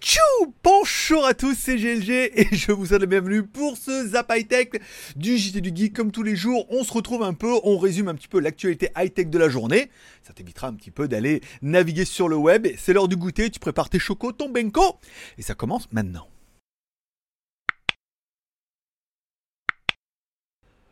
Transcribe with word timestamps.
Tchou 0.00 0.54
Bonjour 0.62 1.26
à 1.26 1.34
tous, 1.34 1.54
c'est 1.58 1.76
GLG 1.76 2.32
et 2.34 2.48
je 2.56 2.72
vous 2.72 2.86
souhaite 2.86 3.00
la 3.00 3.06
bienvenue 3.06 3.44
pour 3.44 3.76
ce 3.76 4.08
Zap 4.08 4.32
High 4.34 4.48
Tech 4.48 4.68
du 5.16 5.36
JT 5.36 5.60
du 5.60 5.72
Geek. 5.74 5.92
Comme 5.92 6.10
tous 6.10 6.22
les 6.22 6.36
jours, 6.36 6.66
on 6.70 6.84
se 6.84 6.92
retrouve 6.92 7.22
un 7.22 7.34
peu, 7.34 7.52
on 7.64 7.78
résume 7.78 8.08
un 8.08 8.14
petit 8.14 8.28
peu 8.28 8.40
l'actualité 8.40 8.90
high 8.96 9.12
tech 9.12 9.28
de 9.28 9.38
la 9.38 9.48
journée. 9.48 9.90
Ça 10.22 10.32
t'évitera 10.32 10.68
un 10.68 10.74
petit 10.74 10.90
peu 10.90 11.08
d'aller 11.08 11.42
naviguer 11.62 12.04
sur 12.04 12.28
le 12.28 12.36
web. 12.36 12.66
C'est 12.78 12.92
l'heure 12.92 13.08
du 13.08 13.16
goûter, 13.16 13.50
tu 13.50 13.60
prépares 13.60 13.90
tes 13.90 13.98
chocos, 13.98 14.32
ton 14.32 14.48
benko 14.48 14.98
et 15.38 15.42
ça 15.42 15.54
commence 15.54 15.90
maintenant. 15.92 16.26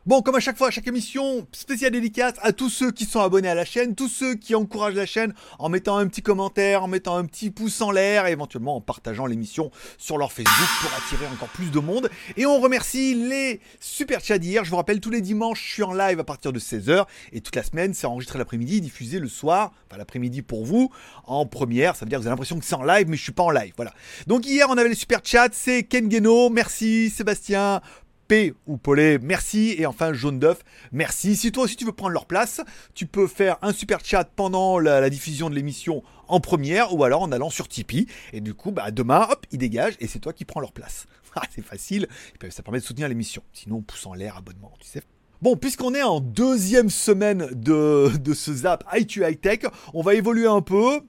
Bon, 0.09 0.23
comme 0.23 0.37
à 0.37 0.41
chaque 0.41 0.57
fois, 0.57 0.69
à 0.69 0.71
chaque 0.71 0.87
émission, 0.87 1.47
spéciale 1.53 1.93
dédicace 1.93 2.33
à 2.41 2.55
tous 2.55 2.71
ceux 2.71 2.93
qui 2.93 3.05
sont 3.05 3.21
abonnés 3.21 3.51
à 3.51 3.55
la 3.55 3.67
chaîne, 3.67 3.95
tous 3.95 4.09
ceux 4.09 4.37
qui 4.37 4.55
encouragent 4.55 4.95
la 4.95 5.05
chaîne 5.05 5.35
en 5.59 5.69
mettant 5.69 5.99
un 5.99 6.07
petit 6.07 6.23
commentaire, 6.23 6.83
en 6.83 6.89
mettant 6.89 7.19
un 7.19 7.27
petit 7.27 7.51
pouce 7.51 7.83
en 7.83 7.91
l'air 7.91 8.27
et 8.27 8.33
éventuellement 8.33 8.77
en 8.77 8.81
partageant 8.81 9.27
l'émission 9.27 9.71
sur 9.99 10.17
leur 10.17 10.33
Facebook 10.33 10.67
pour 10.81 10.91
attirer 10.97 11.27
encore 11.31 11.51
plus 11.51 11.71
de 11.71 11.79
monde. 11.79 12.09
Et 12.39 12.47
on 12.47 12.59
remercie 12.59 13.15
les 13.17 13.61
super 13.81 14.25
chats 14.25 14.39
d'hier. 14.39 14.65
Je 14.65 14.71
vous 14.71 14.77
rappelle, 14.77 15.01
tous 15.01 15.11
les 15.11 15.21
dimanches, 15.21 15.63
je 15.63 15.73
suis 15.75 15.83
en 15.83 15.93
live 15.93 16.19
à 16.19 16.25
partir 16.25 16.55
de 16.55 16.59
16h 16.59 17.05
et 17.35 17.43
toute 17.43 17.55
la 17.55 17.63
semaine, 17.63 17.93
c'est 17.93 18.07
enregistré 18.07 18.39
l'après-midi, 18.39 18.81
diffusé 18.81 19.19
le 19.19 19.29
soir, 19.29 19.75
enfin 19.91 19.99
l'après-midi 19.99 20.41
pour 20.41 20.65
vous, 20.65 20.91
en 21.25 21.45
première. 21.45 21.97
Ça 21.97 22.07
veut 22.07 22.09
dire 22.09 22.17
que 22.17 22.23
vous 22.23 22.29
avez 22.29 22.33
l'impression 22.33 22.59
que 22.59 22.65
c'est 22.65 22.77
en 22.77 22.83
live, 22.83 23.09
mais 23.11 23.19
je 23.19 23.25
suis 23.25 23.33
pas 23.33 23.43
en 23.43 23.51
live. 23.51 23.75
Voilà. 23.77 23.93
Donc 24.27 24.47
hier, 24.47 24.69
on 24.71 24.79
avait 24.79 24.89
les 24.89 24.95
super 24.95 25.21
chats, 25.23 25.51
c'est 25.53 25.83
Ken 25.83 26.11
Geno, 26.11 26.49
merci 26.49 27.11
Sébastien, 27.11 27.83
P 28.29 28.55
ou 28.67 28.77
Paulet, 28.77 29.19
merci. 29.19 29.75
Et 29.79 29.87
enfin, 29.87 30.13
Jaune 30.13 30.39
d'œuf, 30.39 30.63
merci. 30.93 31.35
Si 31.35 31.51
toi 31.51 31.65
aussi 31.65 31.77
tu 31.77 31.87
veux 31.87 31.93
prendre 31.93 32.13
leur 32.13 32.27
place, 32.27 32.61
tu 32.95 33.07
peux 33.07 33.27
faire 33.27 33.57
un 33.63 33.73
super 33.73 34.05
chat 34.05 34.25
pendant 34.25 34.79
la, 34.79 35.09
diffusion 35.09 35.49
de 35.49 35.55
l'émission 35.55 36.03
en 36.29 36.39
première 36.39 36.95
ou 36.95 37.03
alors 37.05 37.23
en 37.23 37.33
allant 37.33 37.49
sur 37.49 37.67
Tipeee. 37.67 38.07
Et 38.35 38.41
du 38.41 38.53
coup, 38.53 38.71
bah, 38.71 38.91
demain, 38.91 39.27
hop, 39.31 39.47
ils 39.51 39.59
dégagent 39.59 39.97
et 40.01 40.07
c'est 40.07 40.19
toi 40.19 40.35
qui 40.35 40.45
prends 40.45 40.61
leur 40.61 40.73
place. 40.73 41.07
Ah, 41.41 41.43
c'est 41.55 41.65
facile. 41.65 42.09
Et 42.43 42.51
ça 42.51 42.65
permet 42.65 42.81
de 42.81 42.85
soutenir 42.85 43.07
l'émission. 43.07 43.43
Sinon, 43.53 43.77
on 43.77 43.83
pousse 43.83 44.09
l'air 44.17 44.37
abonnement, 44.37 44.73
tu 44.81 44.89
sais. 44.89 45.03
Bon, 45.41 45.57
puisqu'on 45.57 45.95
est 45.95 46.03
en 46.03 46.19
deuxième 46.19 46.91
semaine 46.91 47.49
de, 47.53 48.11
de 48.17 48.35
ce 48.35 48.53
Zap 48.53 48.83
i 48.93 49.07
High 49.21 49.41
Tech, 49.41 49.61
on 49.95 50.03
va 50.03 50.15
évoluer 50.15 50.49
un 50.49 50.63
peu. 50.63 51.01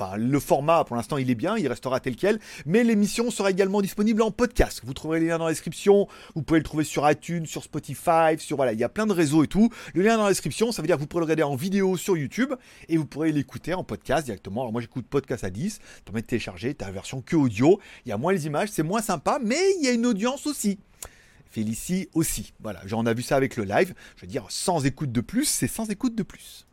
Enfin, 0.00 0.16
le 0.16 0.38
format, 0.38 0.84
pour 0.84 0.94
l'instant, 0.94 1.16
il 1.16 1.28
est 1.28 1.34
bien, 1.34 1.56
il 1.56 1.66
restera 1.66 1.98
tel 1.98 2.14
quel. 2.14 2.38
Mais 2.66 2.84
l'émission 2.84 3.32
sera 3.32 3.50
également 3.50 3.82
disponible 3.82 4.22
en 4.22 4.30
podcast. 4.30 4.80
Vous 4.84 4.94
trouverez 4.94 5.18
les 5.18 5.26
liens 5.26 5.38
dans 5.38 5.46
la 5.46 5.50
description. 5.50 6.06
Vous 6.36 6.42
pouvez 6.42 6.60
le 6.60 6.64
trouver 6.64 6.84
sur 6.84 7.10
iTunes, 7.10 7.46
sur 7.46 7.64
Spotify, 7.64 8.38
sur 8.38 8.56
voilà, 8.56 8.74
il 8.74 8.78
y 8.78 8.84
a 8.84 8.88
plein 8.88 9.06
de 9.06 9.12
réseaux 9.12 9.42
et 9.42 9.48
tout. 9.48 9.70
Le 9.94 10.02
lien 10.02 10.16
dans 10.16 10.22
la 10.22 10.28
description, 10.28 10.70
ça 10.70 10.82
veut 10.82 10.86
dire 10.86 10.94
que 10.94 11.00
vous 11.00 11.08
pourrez 11.08 11.22
le 11.22 11.24
regarder 11.24 11.42
en 11.42 11.56
vidéo 11.56 11.96
sur 11.96 12.16
YouTube 12.16 12.54
et 12.88 12.96
vous 12.96 13.06
pourrez 13.06 13.32
l'écouter 13.32 13.74
en 13.74 13.82
podcast 13.82 14.26
directement. 14.26 14.60
Alors 14.60 14.70
moi, 14.70 14.80
j'écoute 14.80 15.04
podcast 15.08 15.42
à 15.42 15.50
10. 15.50 15.72
Ça 15.72 15.80
permet 16.04 16.22
de 16.22 16.26
télécharger. 16.28 16.74
ta 16.74 16.92
version 16.92 17.20
que 17.20 17.34
audio. 17.34 17.80
Il 18.06 18.10
y 18.10 18.12
a 18.12 18.18
moins 18.18 18.32
les 18.32 18.46
images, 18.46 18.68
c'est 18.70 18.84
moins 18.84 19.02
sympa, 19.02 19.40
mais 19.42 19.58
il 19.80 19.84
y 19.84 19.88
a 19.88 19.92
une 19.92 20.06
audience 20.06 20.46
aussi. 20.46 20.78
Félicie 21.50 22.08
aussi. 22.14 22.52
Voilà, 22.60 22.82
j'en 22.84 23.04
ai 23.04 23.14
vu 23.14 23.22
ça 23.22 23.34
avec 23.34 23.56
le 23.56 23.64
live. 23.64 23.94
Je 24.14 24.20
veux 24.20 24.28
dire, 24.28 24.46
sans 24.48 24.86
écoute 24.86 25.10
de 25.10 25.20
plus, 25.20 25.46
c'est 25.46 25.66
sans 25.66 25.90
écoute 25.90 26.14
de 26.14 26.22
plus. 26.22 26.67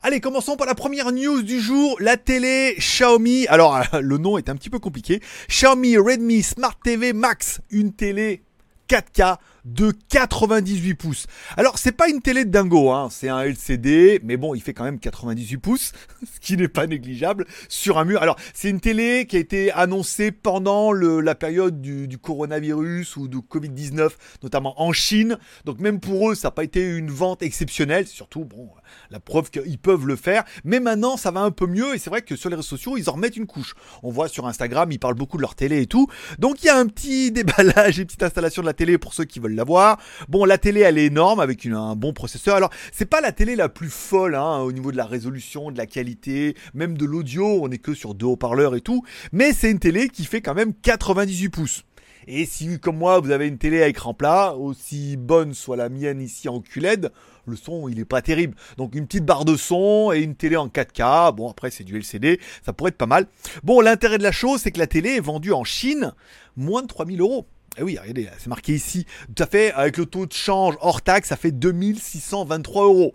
Allez, 0.00 0.20
commençons 0.20 0.56
par 0.56 0.66
la 0.66 0.74
première 0.74 1.12
news 1.12 1.42
du 1.42 1.60
jour, 1.60 1.96
la 2.00 2.16
télé 2.16 2.74
Xiaomi. 2.78 3.46
Alors, 3.48 3.80
le 4.00 4.18
nom 4.18 4.38
est 4.38 4.48
un 4.48 4.56
petit 4.56 4.70
peu 4.70 4.78
compliqué. 4.78 5.20
Xiaomi 5.48 5.96
Redmi 5.96 6.42
Smart 6.42 6.76
TV 6.82 7.12
Max, 7.12 7.60
une 7.70 7.92
télé 7.92 8.42
4K 8.88 9.36
de 9.64 9.92
98 10.08 10.94
pouces. 10.94 11.26
Alors 11.56 11.78
c'est 11.78 11.92
pas 11.92 12.08
une 12.08 12.20
télé 12.20 12.44
de 12.44 12.50
dingo, 12.50 12.90
hein. 12.90 13.08
c'est 13.10 13.28
un 13.28 13.40
LCD, 13.42 14.20
mais 14.24 14.36
bon 14.36 14.54
il 14.54 14.62
fait 14.62 14.74
quand 14.74 14.84
même 14.84 14.98
98 14.98 15.58
pouces, 15.58 15.92
ce 16.34 16.40
qui 16.40 16.56
n'est 16.56 16.68
pas 16.68 16.86
négligeable, 16.86 17.46
sur 17.68 17.98
un 17.98 18.04
mur. 18.04 18.22
Alors 18.22 18.36
c'est 18.54 18.70
une 18.70 18.80
télé 18.80 19.26
qui 19.26 19.36
a 19.36 19.38
été 19.38 19.70
annoncée 19.72 20.32
pendant 20.32 20.92
le, 20.92 21.20
la 21.20 21.34
période 21.34 21.80
du, 21.80 22.08
du, 22.08 22.18
coronavirus 22.18 23.16
ou 23.16 23.28
du 23.28 23.38
Covid-19, 23.38 24.10
notamment 24.42 24.80
en 24.80 24.92
Chine. 24.92 25.38
Donc 25.64 25.78
même 25.78 26.00
pour 26.00 26.30
eux 26.30 26.34
ça 26.34 26.48
n'a 26.48 26.52
pas 26.52 26.64
été 26.64 26.96
une 26.96 27.10
vente 27.10 27.42
exceptionnelle, 27.42 28.06
surtout 28.06 28.44
bon 28.44 28.68
la 29.10 29.20
preuve 29.20 29.50
qu'ils 29.50 29.78
peuvent 29.78 30.06
le 30.06 30.16
faire. 30.16 30.44
Mais 30.64 30.80
maintenant 30.80 31.16
ça 31.16 31.30
va 31.30 31.40
un 31.40 31.50
peu 31.50 31.66
mieux 31.66 31.94
et 31.94 31.98
c'est 31.98 32.10
vrai 32.10 32.22
que 32.22 32.36
sur 32.36 32.50
les 32.50 32.56
réseaux 32.56 32.68
sociaux 32.68 32.96
ils 32.96 33.08
en 33.08 33.12
remettent 33.12 33.36
une 33.36 33.46
couche. 33.46 33.74
On 34.02 34.10
voit 34.10 34.28
sur 34.28 34.46
Instagram 34.46 34.90
ils 34.90 34.98
parlent 34.98 35.14
beaucoup 35.14 35.36
de 35.36 35.42
leur 35.42 35.54
télé 35.54 35.82
et 35.82 35.86
tout. 35.86 36.08
Donc 36.38 36.62
il 36.62 36.66
y 36.66 36.68
a 36.70 36.76
un 36.76 36.86
petit 36.86 37.30
déballage 37.32 38.00
et 38.00 38.04
petite 38.04 38.22
installation 38.22 38.62
de 38.62 38.66
la 38.66 38.72
télé 38.72 38.98
pour 38.98 39.14
ceux 39.14 39.24
qui 39.24 39.38
veulent 39.38 39.51
l'avoir. 39.54 39.98
Bon, 40.28 40.44
la 40.44 40.58
télé, 40.58 40.80
elle 40.80 40.98
est 40.98 41.06
énorme 41.06 41.40
avec 41.40 41.66
un 41.66 41.96
bon 41.96 42.12
processeur. 42.12 42.56
Alors, 42.56 42.70
c'est 42.92 43.06
pas 43.06 43.20
la 43.20 43.32
télé 43.32 43.56
la 43.56 43.68
plus 43.68 43.90
folle 43.90 44.34
hein, 44.34 44.58
au 44.58 44.72
niveau 44.72 44.92
de 44.92 44.96
la 44.96 45.06
résolution, 45.06 45.70
de 45.70 45.78
la 45.78 45.86
qualité, 45.86 46.54
même 46.74 46.96
de 46.96 47.04
l'audio. 47.04 47.60
On 47.62 47.70
est 47.70 47.78
que 47.78 47.94
sur 47.94 48.14
deux 48.14 48.26
haut-parleurs 48.26 48.74
et 48.74 48.80
tout. 48.80 49.02
Mais 49.32 49.52
c'est 49.52 49.70
une 49.70 49.78
télé 49.78 50.08
qui 50.08 50.24
fait 50.24 50.40
quand 50.40 50.54
même 50.54 50.72
98 50.74 51.48
pouces. 51.48 51.84
Et 52.28 52.46
si, 52.46 52.78
comme 52.78 52.98
moi, 52.98 53.18
vous 53.18 53.30
avez 53.30 53.48
une 53.48 53.58
télé 53.58 53.82
à 53.82 53.88
écran 53.88 54.14
plat, 54.14 54.54
aussi 54.54 55.16
bonne 55.16 55.54
soit 55.54 55.76
la 55.76 55.88
mienne 55.88 56.20
ici 56.20 56.48
en 56.48 56.60
QLED, 56.60 57.10
le 57.46 57.56
son, 57.56 57.88
il 57.88 57.98
est 57.98 58.04
pas 58.04 58.22
terrible. 58.22 58.54
Donc, 58.76 58.94
une 58.94 59.06
petite 59.06 59.24
barre 59.24 59.44
de 59.44 59.56
son 59.56 60.12
et 60.12 60.20
une 60.20 60.36
télé 60.36 60.56
en 60.56 60.68
4K. 60.68 61.34
Bon, 61.34 61.50
après, 61.50 61.70
c'est 61.70 61.82
du 61.82 61.96
LCD. 61.96 62.38
Ça 62.64 62.72
pourrait 62.72 62.90
être 62.90 62.96
pas 62.96 63.06
mal. 63.06 63.26
Bon, 63.64 63.80
l'intérêt 63.80 64.18
de 64.18 64.22
la 64.22 64.30
chose, 64.30 64.60
c'est 64.60 64.70
que 64.70 64.78
la 64.78 64.86
télé 64.86 65.16
est 65.16 65.20
vendue 65.20 65.52
en 65.52 65.64
Chine 65.64 66.12
moins 66.56 66.82
de 66.82 66.86
3000 66.86 67.20
euros. 67.20 67.46
Eh 67.78 67.82
oui, 67.82 67.98
regardez, 67.98 68.28
c'est 68.38 68.48
marqué 68.48 68.74
ici. 68.74 69.06
Tout 69.34 69.42
à 69.42 69.46
fait, 69.46 69.72
avec 69.72 69.96
le 69.96 70.06
taux 70.06 70.26
de 70.26 70.32
change 70.32 70.74
hors 70.80 71.02
taxe, 71.02 71.28
ça 71.28 71.36
fait 71.36 71.52
2623 71.52 72.84
euros. 72.84 73.14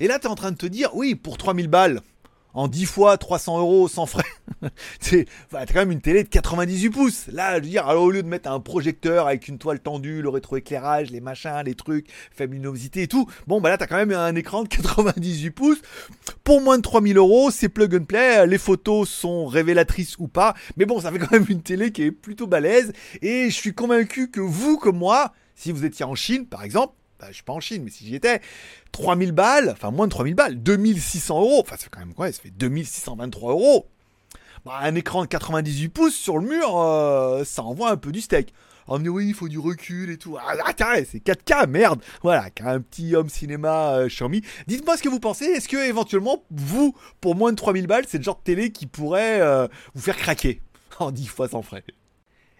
Et 0.00 0.08
là, 0.08 0.18
tu 0.18 0.26
es 0.26 0.30
en 0.30 0.34
train 0.34 0.52
de 0.52 0.56
te 0.56 0.66
dire, 0.66 0.94
oui, 0.94 1.14
pour 1.14 1.36
3000 1.36 1.68
balles, 1.68 2.00
en 2.58 2.66
10 2.66 2.86
fois 2.86 3.16
300 3.16 3.60
euros 3.60 3.86
sans 3.86 4.06
frais. 4.06 4.24
c'est 5.00 5.26
quand 5.52 5.74
même 5.76 5.92
une 5.92 6.00
télé 6.00 6.24
de 6.24 6.28
98 6.28 6.90
pouces. 6.90 7.26
Là, 7.28 7.58
je 7.58 7.62
veux 7.62 7.70
dire, 7.70 7.86
alors, 7.86 8.02
au 8.02 8.10
lieu 8.10 8.24
de 8.24 8.28
mettre 8.28 8.50
un 8.50 8.58
projecteur 8.58 9.28
avec 9.28 9.46
une 9.46 9.58
toile 9.58 9.78
tendue, 9.78 10.22
le 10.22 10.28
rétroéclairage, 10.28 11.12
les 11.12 11.20
machins, 11.20 11.62
les 11.64 11.76
trucs, 11.76 12.08
faible 12.32 12.54
luminosité 12.54 13.02
et 13.02 13.06
tout, 13.06 13.30
bon, 13.46 13.60
bah 13.60 13.68
là, 13.68 13.78
t'as 13.78 13.86
quand 13.86 13.96
même 13.96 14.10
un 14.10 14.34
écran 14.34 14.64
de 14.64 14.68
98 14.68 15.50
pouces. 15.52 15.78
Pour 16.42 16.60
moins 16.60 16.78
de 16.78 16.82
3000 16.82 17.16
euros, 17.16 17.52
c'est 17.52 17.68
plug 17.68 17.94
and 17.94 18.06
play. 18.06 18.44
Les 18.48 18.58
photos 18.58 19.08
sont 19.08 19.46
révélatrices 19.46 20.18
ou 20.18 20.26
pas. 20.26 20.54
Mais 20.76 20.84
bon, 20.84 21.00
ça 21.00 21.12
fait 21.12 21.20
quand 21.20 21.30
même 21.30 21.46
une 21.48 21.62
télé 21.62 21.92
qui 21.92 22.02
est 22.02 22.10
plutôt 22.10 22.48
balèze. 22.48 22.92
Et 23.22 23.50
je 23.50 23.54
suis 23.54 23.72
convaincu 23.72 24.32
que 24.32 24.40
vous, 24.40 24.78
comme 24.78 24.98
moi, 24.98 25.32
si 25.54 25.70
vous 25.70 25.84
étiez 25.84 26.04
en 26.04 26.16
Chine, 26.16 26.46
par 26.46 26.64
exemple, 26.64 26.94
bah, 27.18 27.26
je 27.28 27.34
suis 27.34 27.42
pas 27.42 27.52
en 27.52 27.60
Chine, 27.60 27.82
mais 27.84 27.90
si 27.90 28.06
j'y 28.06 28.14
étais, 28.14 28.40
3000 28.92 29.32
balles, 29.32 29.70
enfin 29.70 29.90
moins 29.90 30.06
de 30.06 30.12
3000 30.12 30.34
balles, 30.34 30.62
2600 30.62 31.40
euros, 31.40 31.60
enfin 31.60 31.76
fait 31.76 31.88
quand 31.90 32.00
même 32.00 32.14
quoi 32.14 32.30
Ça 32.30 32.40
fait 32.42 32.50
2623 32.50 33.52
euros. 33.52 33.86
Bah, 34.64 34.78
un 34.82 34.94
écran 34.94 35.22
de 35.22 35.28
98 35.28 35.88
pouces 35.88 36.16
sur 36.16 36.38
le 36.38 36.48
mur, 36.48 36.78
euh, 36.78 37.44
ça 37.44 37.62
envoie 37.62 37.90
un 37.90 37.96
peu 37.96 38.12
du 38.12 38.20
steak. 38.20 38.52
On 38.90 38.98
me 38.98 39.02
dit 39.02 39.08
oui, 39.10 39.28
il 39.28 39.34
faut 39.34 39.48
du 39.48 39.58
recul 39.58 40.10
et 40.10 40.16
tout. 40.16 40.38
Ah, 40.38 40.54
ah 40.64 40.94
c'est 41.04 41.22
4K, 41.22 41.68
merde. 41.68 42.00
Voilà, 42.22 42.48
un 42.64 42.80
petit 42.80 43.14
home 43.14 43.28
cinéma 43.28 43.98
euh, 43.98 44.08
Xiaomi. 44.08 44.42
Dites-moi 44.66 44.96
ce 44.96 45.02
que 45.02 45.10
vous 45.10 45.20
pensez. 45.20 45.44
Est-ce 45.44 45.68
que 45.68 45.76
éventuellement, 45.76 46.42
vous, 46.50 46.94
pour 47.20 47.34
moins 47.34 47.50
de 47.50 47.56
3000 47.56 47.86
balles, 47.86 48.04
c'est 48.08 48.18
le 48.18 48.24
genre 48.24 48.38
de 48.38 48.44
télé 48.44 48.70
qui 48.70 48.86
pourrait 48.86 49.40
euh, 49.42 49.68
vous 49.94 50.00
faire 50.00 50.16
craquer 50.16 50.62
en 51.00 51.10
10 51.10 51.26
fois 51.26 51.48
sans 51.48 51.60
frais? 51.60 51.84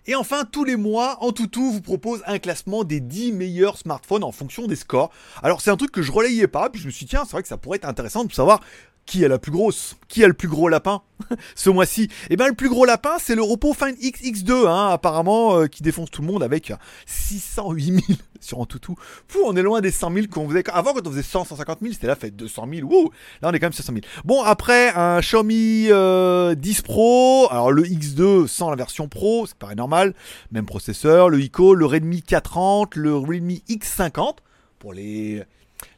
Et 0.09 0.15
enfin, 0.15 0.47
tous 0.51 0.65
les 0.65 0.77
mois, 0.77 1.19
en 1.23 1.33
vous 1.55 1.83
propose 1.83 2.23
un 2.27 2.39
classement 2.39 2.83
des 2.83 2.99
10 2.99 3.33
meilleurs 3.33 3.77
smartphones 3.77 4.25
en 4.25 4.33
fonction 4.33 4.67
des 4.67 4.75
scores. 4.75 5.11
Alors 5.43 5.61
c'est 5.61 5.71
un 5.71 5.77
truc 5.77 5.93
que 5.93 6.01
je 6.01 6.11
relayais 6.11 6.49
pas, 6.49 6.71
puis 6.71 6.81
je 6.81 6.87
me 6.87 6.91
suis 6.91 7.05
dit, 7.05 7.11
tiens, 7.11 7.25
c'est 7.27 7.33
vrai 7.33 7.43
que 7.43 7.49
ça 7.49 7.59
pourrait 7.59 7.77
être 7.77 7.85
intéressant 7.85 8.25
de 8.25 8.33
savoir 8.33 8.61
qui 9.09 9.25
est 9.25 9.29
la 9.29 9.39
plus 9.39 9.51
grosse 9.51 9.97
Qui 10.07 10.23
a 10.23 10.29
le 10.29 10.35
plus 10.35 10.49
gros 10.49 10.69
lapin 10.69 11.01
ce 11.57 11.71
mois-ci? 11.71 12.09
Eh 12.29 12.37
bien, 12.37 12.47
le 12.47 12.55
plus 12.55 12.69
gros 12.69 12.85
lapin, 12.85 13.17
c'est 13.19 13.35
le 13.35 13.43
Oppo 13.43 13.73
Find 13.73 13.97
X 13.99 14.21
X2, 14.21 14.69
hein, 14.69 14.91
apparemment, 14.91 15.57
euh, 15.57 15.67
qui 15.67 15.83
défonce 15.83 16.11
tout 16.11 16.21
le 16.21 16.29
monde 16.29 16.43
avec 16.43 16.73
608 17.07 17.85
000 17.85 18.01
sur 18.41 18.61
un 18.61 18.67
toutou. 18.67 18.97
Fou, 19.27 19.39
on 19.47 19.57
est 19.57 19.63
loin 19.63 19.81
des 19.81 19.91
100 19.91 20.13
000 20.13 20.27
qu'on 20.31 20.47
faisait. 20.49 20.63
Avant, 20.71 20.93
quand 20.93 21.07
on 21.07 21.11
faisait 21.11 21.23
100, 21.23 21.47
150 21.47 21.79
000, 21.81 21.95
c'était 21.95 22.07
là, 22.07 22.17
fait 22.17 22.31
200 22.31 22.69
000. 22.71 22.87
Wouh 22.87 23.11
Là, 23.41 23.49
on 23.49 23.53
est 23.53 23.59
quand 23.59 23.67
même 23.67 23.73
600 23.73 23.95
000. 23.95 24.05
Bon, 24.27 24.43
après, 24.43 24.93
un 24.95 25.21
Xiaomi 25.21 25.85
10 25.85 25.91
euh, 25.91 26.55
Pro. 26.85 27.49
Alors, 27.51 27.73
le 27.73 27.85
X2 27.85 28.47
sans 28.47 28.69
la 28.69 28.77
version 28.77 29.09
Pro, 29.09 29.47
c'est 29.47 29.57
pareil 29.57 29.77
normal. 29.77 30.15
Même 30.53 30.67
processeur. 30.67 31.31
Le 31.31 31.41
ICO, 31.41 31.75
le 31.75 31.87
Redmi 31.87 32.21
430, 32.21 32.95
le 32.95 33.17
Realme 33.17 33.57
X50 33.71 34.37
pour 34.79 34.93
les 34.93 35.43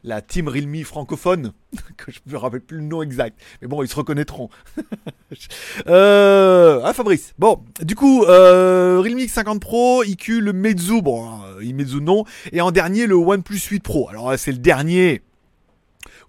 la 0.03 0.21
team 0.21 0.47
Realme 0.47 0.83
francophone, 0.83 1.53
que 1.97 2.11
je 2.11 2.19
ne 2.25 2.31
me 2.31 2.37
rappelle 2.37 2.61
plus 2.61 2.77
le 2.77 2.83
nom 2.83 3.01
exact, 3.01 3.39
mais 3.61 3.67
bon, 3.67 3.83
ils 3.83 3.87
se 3.87 3.95
reconnaîtront. 3.95 4.49
euh, 5.87 6.81
ah, 6.83 6.93
Fabrice? 6.93 7.33
Bon, 7.39 7.63
du 7.81 7.95
coup, 7.95 8.23
euh, 8.23 8.99
Realme 9.01 9.19
X50 9.19 9.59
Pro, 9.59 10.03
IQ, 10.03 10.41
le 10.41 10.53
Meizu, 10.53 11.01
bon, 11.01 11.29
euh, 11.59 11.73
Meizu 11.73 12.01
non, 12.01 12.25
et 12.51 12.61
en 12.61 12.71
dernier, 12.71 13.07
le 13.07 13.15
OnePlus 13.15 13.59
8 13.59 13.79
Pro. 13.81 14.09
Alors, 14.09 14.33
c'est 14.37 14.51
le 14.51 14.57
dernier. 14.57 15.21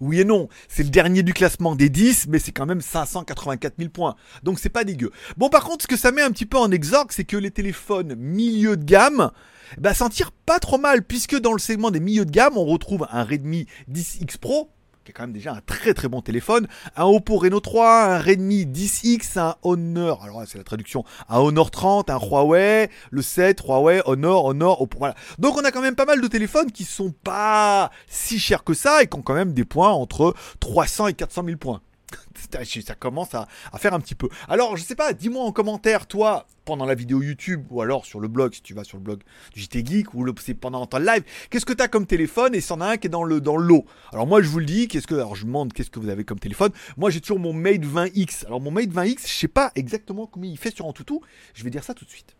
Oui 0.03 0.19
et 0.19 0.25
non, 0.25 0.49
c'est 0.67 0.83
le 0.83 0.89
dernier 0.89 1.23
du 1.23 1.33
classement 1.33 1.75
des 1.75 1.87
10, 1.87 2.27
mais 2.27 2.37
c'est 2.37 2.51
quand 2.51 2.65
même 2.65 2.81
584 2.81 3.75
000 3.77 3.89
points. 3.89 4.15
Donc 4.43 4.59
c'est 4.59 4.67
pas 4.67 4.83
dégueu. 4.83 5.11
Bon 5.37 5.47
par 5.47 5.63
contre, 5.63 5.83
ce 5.83 5.87
que 5.87 5.95
ça 5.95 6.11
met 6.11 6.21
un 6.21 6.31
petit 6.31 6.45
peu 6.45 6.57
en 6.57 6.71
exorgue, 6.71 7.11
c'est 7.11 7.23
que 7.23 7.37
les 7.37 7.51
téléphones 7.51 8.13
milieu 8.15 8.75
de 8.75 8.83
gamme, 8.83 9.31
bah, 9.77 9.93
s'en 9.93 10.09
tirent 10.09 10.33
pas 10.33 10.59
trop 10.59 10.77
mal, 10.77 11.03
puisque 11.03 11.39
dans 11.39 11.53
le 11.53 11.59
segment 11.59 11.89
des 11.89 12.01
milieux 12.01 12.25
de 12.25 12.31
gamme, 12.31 12.57
on 12.57 12.65
retrouve 12.65 13.07
un 13.11 13.23
Redmi 13.23 13.65
10X 13.89 14.37
Pro, 14.39 14.71
qui 15.03 15.11
est 15.11 15.13
quand 15.13 15.23
même 15.23 15.33
déjà 15.33 15.53
un 15.53 15.61
très 15.65 15.93
très 15.93 16.07
bon 16.07 16.21
téléphone, 16.21 16.67
un 16.95 17.03
Oppo 17.03 17.37
Reno 17.37 17.59
3, 17.59 18.03
un 18.03 18.19
Redmi 18.19 18.65
10X, 18.65 19.37
un 19.37 19.55
Honor, 19.61 20.23
alors 20.23 20.43
c'est 20.47 20.57
la 20.57 20.63
traduction, 20.63 21.03
un 21.27 21.39
Honor 21.39 21.71
30, 21.71 22.09
un 22.09 22.19
Huawei, 22.19 22.89
le 23.11 23.21
7, 23.21 23.61
Huawei, 23.61 24.01
Honor, 24.05 24.45
Honor, 24.45 24.81
Oppo, 24.81 24.97
voilà. 24.99 25.15
Donc 25.39 25.57
on 25.57 25.65
a 25.65 25.71
quand 25.71 25.81
même 25.81 25.95
pas 25.95 26.05
mal 26.05 26.21
de 26.21 26.27
téléphones 26.27 26.71
qui 26.71 26.85
sont 26.85 27.11
pas 27.23 27.91
si 28.07 28.39
chers 28.39 28.63
que 28.63 28.73
ça 28.73 29.03
et 29.03 29.07
qui 29.07 29.17
ont 29.17 29.21
quand 29.21 29.33
même 29.33 29.53
des 29.53 29.65
points 29.65 29.91
entre 29.91 30.33
300 30.59 31.07
et 31.07 31.13
400 31.13 31.43
000 31.45 31.57
points 31.57 31.81
ça 32.85 32.95
commence 32.95 33.33
à, 33.35 33.47
faire 33.77 33.93
un 33.93 33.99
petit 33.99 34.15
peu. 34.15 34.29
Alors, 34.47 34.77
je 34.77 34.83
sais 34.83 34.95
pas, 34.95 35.13
dis-moi 35.13 35.43
en 35.43 35.51
commentaire, 35.51 36.07
toi, 36.07 36.47
pendant 36.65 36.85
la 36.85 36.95
vidéo 36.95 37.21
YouTube, 37.21 37.65
ou 37.69 37.81
alors 37.81 38.05
sur 38.05 38.19
le 38.19 38.27
blog, 38.27 38.53
si 38.53 38.61
tu 38.61 38.73
vas 38.73 38.83
sur 38.83 38.97
le 38.97 39.03
blog 39.03 39.21
du 39.53 39.61
JT 39.61 39.85
Geek, 39.85 40.13
ou 40.13 40.25
pendant 40.59 40.85
ton 40.85 40.99
live, 40.99 41.23
qu'est-ce 41.49 41.65
que 41.65 41.73
tu 41.73 41.81
as 41.81 41.87
comme 41.87 42.05
téléphone 42.05 42.55
et 42.55 42.61
s'en 42.61 42.81
a 42.81 42.87
un 42.87 42.97
qui 42.97 43.07
est 43.07 43.09
dans 43.09 43.23
le 43.23 43.41
dans 43.41 43.57
l'eau. 43.57 43.85
Alors 44.11 44.27
moi, 44.27 44.41
je 44.41 44.47
vous 44.47 44.59
le 44.59 44.65
dis, 44.65 44.87
qu'est-ce 44.87 45.07
que, 45.07 45.15
alors 45.15 45.35
je 45.35 45.45
demande 45.45 45.73
qu'est-ce 45.73 45.89
que 45.89 45.99
vous 45.99 46.09
avez 46.09 46.23
comme 46.23 46.39
téléphone. 46.39 46.71
Moi, 46.97 47.09
j'ai 47.09 47.21
toujours 47.21 47.39
mon 47.39 47.53
Mate 47.53 47.81
20X. 47.81 48.45
Alors 48.45 48.61
mon 48.61 48.71
Mate 48.71 48.89
20X, 48.89 49.27
je 49.27 49.33
sais 49.33 49.47
pas 49.47 49.71
exactement 49.75 50.27
combien 50.27 50.51
il 50.51 50.57
fait 50.57 50.75
sur 50.75 50.85
Antutu. 50.85 51.15
Je 51.53 51.63
vais 51.63 51.69
dire 51.69 51.83
ça 51.83 51.93
tout 51.93 52.05
de 52.05 52.09
suite. 52.09 52.35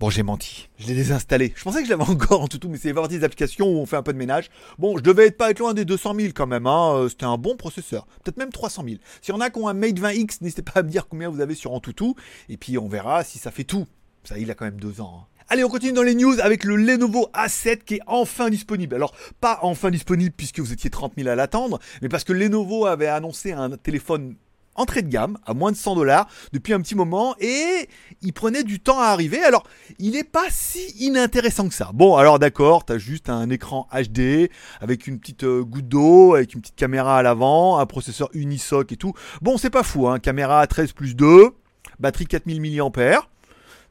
Bon, 0.00 0.10
j'ai 0.10 0.22
menti. 0.22 0.68
Je 0.78 0.88
l'ai 0.88 0.94
désinstallé. 0.94 1.52
Je 1.54 1.62
pensais 1.62 1.80
que 1.80 1.86
je 1.86 1.90
l'avais 1.90 2.02
encore 2.10 2.42
en 2.42 2.48
tout, 2.48 2.68
mais 2.68 2.78
c'est 2.78 2.92
partie 2.92 3.18
des 3.18 3.24
applications 3.24 3.66
où 3.66 3.78
on 3.78 3.86
fait 3.86 3.96
un 3.96 4.02
peu 4.02 4.12
de 4.12 4.18
ménage. 4.18 4.50
Bon, 4.78 4.96
je 4.98 5.02
devais 5.02 5.26
être 5.26 5.36
pas 5.36 5.50
être 5.50 5.60
loin 5.60 5.74
des 5.74 5.84
200 5.84 6.14
000 6.14 6.28
quand 6.34 6.46
même. 6.46 6.66
Hein. 6.66 6.94
Euh, 6.94 7.08
c'était 7.08 7.24
un 7.24 7.38
bon 7.38 7.56
processeur. 7.56 8.06
Peut-être 8.22 8.36
même 8.36 8.50
300 8.50 8.84
000. 8.86 8.96
Si 9.22 9.32
on 9.32 9.40
a 9.40 9.50
qui 9.50 9.58
ont 9.58 9.68
un 9.68 9.74
Mate 9.74 10.00
20X, 10.00 10.38
n'hésitez 10.40 10.62
pas 10.62 10.80
à 10.80 10.82
me 10.82 10.88
dire 10.88 11.06
combien 11.08 11.28
vous 11.28 11.40
avez 11.40 11.54
sur 11.54 11.72
Antutu. 11.72 12.14
Et 12.48 12.56
puis 12.56 12.76
on 12.78 12.88
verra 12.88 13.22
si 13.24 13.38
ça 13.38 13.50
fait 13.50 13.64
tout. 13.64 13.86
Ça, 14.24 14.38
il 14.38 14.50
a 14.50 14.54
quand 14.54 14.64
même 14.64 14.80
deux 14.80 15.00
ans. 15.00 15.20
Hein. 15.22 15.26
Allez, 15.48 15.62
on 15.62 15.68
continue 15.68 15.92
dans 15.92 16.02
les 16.02 16.14
news 16.14 16.40
avec 16.40 16.64
le 16.64 16.74
Lenovo 16.74 17.28
A7 17.34 17.84
qui 17.84 17.96
est 17.96 18.00
enfin 18.06 18.48
disponible. 18.48 18.94
Alors, 18.94 19.14
pas 19.40 19.58
enfin 19.60 19.90
disponible 19.90 20.34
puisque 20.34 20.58
vous 20.60 20.72
étiez 20.72 20.88
30 20.88 21.12
000 21.18 21.28
à 21.28 21.34
l'attendre, 21.34 21.78
mais 22.00 22.08
parce 22.08 22.24
que 22.24 22.32
Lenovo 22.32 22.86
avait 22.86 23.08
annoncé 23.08 23.52
un 23.52 23.70
téléphone 23.76 24.36
entrée 24.74 25.02
de 25.02 25.08
gamme 25.08 25.38
à 25.46 25.54
moins 25.54 25.72
de 25.72 25.76
100 25.76 25.96
dollars 25.96 26.28
depuis 26.52 26.72
un 26.72 26.80
petit 26.80 26.94
moment 26.94 27.34
et 27.40 27.88
il 28.22 28.32
prenait 28.32 28.62
du 28.62 28.80
temps 28.80 29.00
à 29.00 29.06
arriver. 29.06 29.42
Alors, 29.42 29.64
il 29.98 30.12
n'est 30.12 30.24
pas 30.24 30.46
si 30.50 30.90
inintéressant 30.98 31.68
que 31.68 31.74
ça. 31.74 31.90
Bon, 31.94 32.16
alors 32.16 32.38
d'accord, 32.38 32.84
tu 32.84 32.92
as 32.92 32.98
juste 32.98 33.28
un 33.28 33.50
écran 33.50 33.88
HD 33.92 34.50
avec 34.80 35.06
une 35.06 35.18
petite 35.18 35.44
euh, 35.44 35.62
goutte 35.62 35.88
d'eau, 35.88 36.34
avec 36.34 36.54
une 36.54 36.60
petite 36.60 36.76
caméra 36.76 37.18
à 37.18 37.22
l'avant, 37.22 37.78
un 37.78 37.86
processeur 37.86 38.28
Unisoc 38.34 38.92
et 38.92 38.96
tout. 38.96 39.14
Bon, 39.42 39.56
c'est 39.56 39.70
pas 39.70 39.82
fou, 39.82 40.08
hein. 40.08 40.18
caméra 40.18 40.66
13 40.66 40.92
plus 40.92 41.14
2, 41.14 41.50
batterie 41.98 42.26
4000 42.26 42.60
mAh 42.60 43.33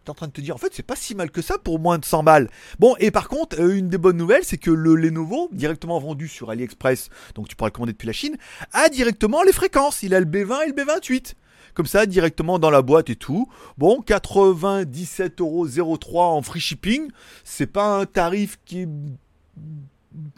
t'es 0.04 0.10
en 0.10 0.14
train 0.14 0.28
de 0.28 0.34
te 0.34 0.42
dire, 0.42 0.56
en 0.56 0.58
fait, 0.58 0.74
c'est 0.74 0.84
pas 0.84 0.96
si 0.96 1.16
mal 1.16 1.32
que 1.32 1.42
ça 1.42 1.58
pour 1.58 1.80
moins 1.80 1.98
de 1.98 2.06
100 2.06 2.24
balles. 2.24 2.50
Bon, 2.80 2.96
et 3.00 3.12
par 3.12 3.30
contre, 3.30 3.60
euh, 3.60 3.78
une 3.78 3.90
des 3.90 3.98
bonnes 3.98 4.18
nouvelles, 4.18 4.44
c'est 4.44 4.58
que 4.58 4.72
le 4.72 4.96
Lenovo, 4.96 5.50
directement 5.52 6.00
vendu 6.00 6.28
sur 6.28 6.50
AliExpress, 6.50 7.10
donc 7.36 7.48
tu 7.48 7.56
pourras 7.56 7.70
le 7.70 7.74
commander 7.74 7.94
depuis 7.94 8.08
la 8.08 8.14
Chine, 8.14 8.36
a 8.74 8.90
directement 8.90 9.44
les 9.44 9.54
fréquences. 9.54 10.04
Il 10.04 10.14
a 10.14 10.20
le 10.20 10.26
B20 10.26 10.66
et 10.66 10.68
le 10.68 10.74
B28 10.74 11.36
comme 11.74 11.86
ça 11.88 12.06
directement 12.06 12.60
dans 12.60 12.70
la 12.70 12.84
boîte 12.84 13.10
et 13.10 13.16
tout. 13.16 13.50
Bon, 13.80 14.04
97,03€ 14.06 16.20
en 16.20 16.44
free 16.44 16.60
shipping, 16.60 17.10
c'est 17.44 17.66
pas 17.66 17.98
un 17.98 18.06
tarif 18.06 18.60
qui 18.64 18.82
est 18.82 18.88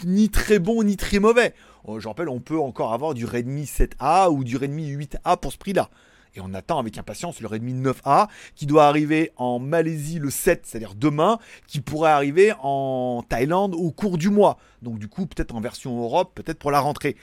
ni 0.05 0.29
très 0.29 0.59
bon 0.59 0.81
ni 0.83 0.95
très 0.95 1.19
mauvais. 1.19 1.53
Oh, 1.83 1.99
je 1.99 2.07
rappelle, 2.07 2.29
on 2.29 2.39
peut 2.39 2.57
encore 2.57 2.93
avoir 2.93 3.13
du 3.13 3.25
Redmi 3.25 3.65
7A 3.65 4.31
ou 4.31 4.45
du 4.45 4.55
Redmi 4.55 4.95
8A 4.95 5.35
pour 5.37 5.51
ce 5.51 5.57
prix-là. 5.57 5.89
Et 6.35 6.41
on 6.41 6.53
attend 6.53 6.79
avec 6.79 6.97
impatience 6.97 7.39
le 7.39 7.47
Redmi 7.47 7.73
9A 7.73 8.27
qui 8.55 8.65
doit 8.65 8.87
arriver 8.87 9.31
en 9.37 9.57
Malaisie 9.59 10.19
le 10.19 10.29
7, 10.29 10.65
c'est-à-dire 10.65 10.93
demain, 10.93 11.39
qui 11.67 11.79
pourrait 11.79 12.11
arriver 12.11 12.53
en 12.61 13.23
Thaïlande 13.27 13.73
au 13.73 13.91
cours 13.91 14.17
du 14.17 14.29
mois. 14.29 14.57
Donc 14.81 14.99
du 14.99 15.07
coup, 15.07 15.25
peut-être 15.25 15.55
en 15.55 15.61
version 15.61 15.97
Europe, 15.97 16.31
peut-être 16.35 16.59
pour 16.59 16.71
la 16.71 16.81
rentrée. 16.81 17.15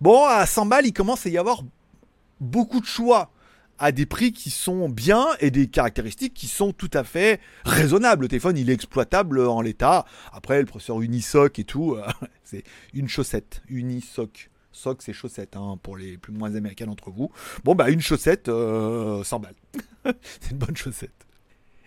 Bon, 0.00 0.24
à 0.24 0.46
100 0.46 0.66
balles, 0.66 0.86
il 0.86 0.92
commence 0.92 1.26
à 1.26 1.30
y 1.30 1.38
avoir 1.38 1.62
beaucoup 2.40 2.80
de 2.80 2.86
choix 2.86 3.30
à 3.80 3.90
des 3.90 4.06
prix 4.06 4.32
qui 4.32 4.50
sont 4.50 4.88
bien 4.88 5.26
et 5.40 5.50
des 5.50 5.66
caractéristiques 5.66 6.34
qui 6.34 6.46
sont 6.46 6.72
tout 6.72 6.90
à 6.94 7.02
fait 7.02 7.40
raisonnables. 7.64 8.22
Le 8.22 8.28
téléphone, 8.28 8.56
il 8.56 8.70
est 8.70 8.74
exploitable 8.74 9.40
en 9.40 9.60
l'état. 9.60 10.04
Après, 10.32 10.60
le 10.60 10.66
processeur 10.66 11.00
Unisoc 11.00 11.58
et 11.58 11.64
tout, 11.64 11.96
c'est 12.44 12.62
une 12.92 13.08
chaussette 13.08 13.62
Unisoc 13.68 14.50
socks 14.74 15.08
et 15.08 15.12
chaussettes, 15.12 15.56
hein, 15.56 15.78
pour 15.82 15.96
les 15.96 16.18
plus 16.18 16.32
moins 16.32 16.54
américains 16.54 16.86
d'entre 16.86 17.10
vous. 17.10 17.30
Bon, 17.64 17.74
bah, 17.74 17.90
une 17.90 18.00
chaussette, 18.00 18.48
euh, 18.48 19.24
100 19.24 19.40
balles. 19.40 19.54
c'est 20.40 20.50
une 20.50 20.58
bonne 20.58 20.76
chaussette. 20.76 21.23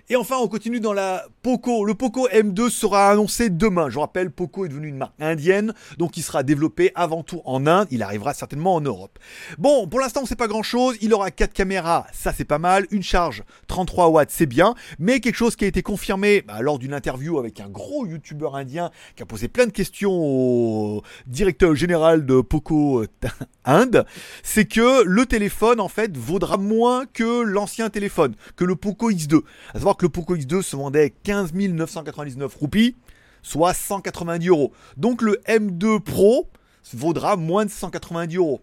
Et 0.09 0.15
enfin, 0.15 0.37
on 0.39 0.47
continue 0.47 0.79
dans 0.79 0.93
la 0.93 1.25
Poco. 1.41 1.83
Le 1.83 1.93
Poco 1.93 2.29
M2 2.29 2.69
sera 2.69 3.09
annoncé 3.09 3.49
demain. 3.49 3.89
Je 3.89 3.99
rappelle, 3.99 4.31
Poco 4.31 4.63
est 4.63 4.69
devenu 4.69 4.87
une 4.87 4.95
marque 4.95 5.19
indienne, 5.19 5.73
donc 5.97 6.15
il 6.15 6.23
sera 6.23 6.43
développé 6.43 6.93
avant 6.95 7.23
tout 7.23 7.41
en 7.43 7.67
Inde. 7.67 7.89
Il 7.91 8.01
arrivera 8.01 8.33
certainement 8.33 8.75
en 8.75 8.79
Europe. 8.79 9.19
Bon, 9.57 9.85
pour 9.85 9.99
l'instant, 9.99 10.21
on 10.23 10.25
sait 10.25 10.37
pas 10.37 10.47
grand 10.47 10.63
chose. 10.63 10.95
Il 11.01 11.13
aura 11.13 11.29
4 11.29 11.51
caméras, 11.51 12.07
ça 12.13 12.31
c'est 12.31 12.45
pas 12.45 12.57
mal. 12.57 12.87
Une 12.91 13.03
charge 13.03 13.43
33 13.67 14.07
watts, 14.07 14.31
c'est 14.31 14.45
bien. 14.45 14.75
Mais 14.97 15.19
quelque 15.19 15.35
chose 15.35 15.57
qui 15.57 15.65
a 15.65 15.67
été 15.67 15.81
confirmé 15.81 16.41
bah, 16.41 16.61
lors 16.61 16.79
d'une 16.79 16.93
interview 16.93 17.37
avec 17.37 17.59
un 17.59 17.67
gros 17.67 18.05
youtubeur 18.05 18.55
indien 18.55 18.91
qui 19.17 19.23
a 19.23 19.25
posé 19.25 19.49
plein 19.49 19.65
de 19.65 19.71
questions 19.71 20.13
au 20.13 21.03
directeur 21.25 21.75
général 21.75 22.25
de 22.25 22.39
Poco 22.39 23.01
euh, 23.01 23.07
Inde, 23.65 24.05
c'est 24.41 24.63
que 24.63 25.03
le 25.03 25.25
téléphone 25.25 25.81
en 25.81 25.89
fait 25.89 26.15
vaudra 26.15 26.55
moins 26.55 27.05
que 27.07 27.41
l'ancien 27.41 27.89
téléphone, 27.89 28.35
que 28.55 28.63
le 28.63 28.77
Poco 28.77 29.11
X2. 29.11 29.41
À 29.71 29.79
savoir 29.79 29.96
que 29.97 30.05
le 30.05 30.09
Poco 30.09 30.35
X2 30.35 30.61
se 30.61 30.75
vendait 30.75 31.13
15 31.23 31.53
999 31.53 32.55
roupies, 32.55 32.95
soit 33.41 33.73
190 33.73 34.47
euros. 34.47 34.71
Donc 34.95 35.21
le 35.21 35.41
M2 35.47 35.99
Pro 35.99 36.49
vaudra 36.93 37.35
moins 37.35 37.65
de 37.65 37.71
190 37.71 38.35
euros. 38.37 38.61